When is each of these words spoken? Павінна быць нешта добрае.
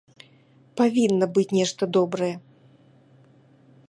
Павінна 0.79 1.25
быць 1.35 1.45
нешта 1.59 1.83
добрае. 1.97 2.33